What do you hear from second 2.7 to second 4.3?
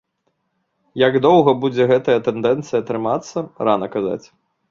трымацца, рана казаць.